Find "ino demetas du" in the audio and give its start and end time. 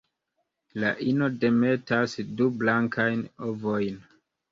1.09-2.47